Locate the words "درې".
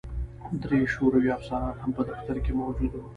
0.63-0.79